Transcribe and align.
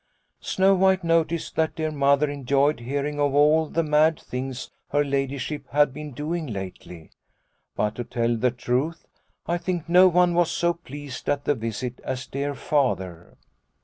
Snow 0.39 0.73
White 0.73 1.03
noticed 1.03 1.55
that 1.57 1.75
dear 1.75 1.91
Mother 1.91 2.27
enjoyed 2.27 2.79
hearing 2.79 3.19
of 3.19 3.35
all 3.35 3.67
the 3.67 3.83
mad 3.83 4.19
things 4.19 4.71
her 4.89 5.05
ladyship 5.05 5.67
had 5.69 5.93
been 5.93 6.11
doing 6.13 6.47
lately." 6.47 7.11
But 7.75 7.93
to 7.97 8.03
tell 8.03 8.35
the 8.35 8.49
truth, 8.49 9.05
I 9.45 9.59
think 9.59 9.87
no 9.87 10.07
one 10.07 10.33
was 10.33 10.49
so 10.49 10.73
pleased 10.73 11.29
at 11.29 11.45
the 11.45 11.53
visit 11.53 11.99
as 12.03 12.25
dear 12.25 12.55
Father. 12.55 13.37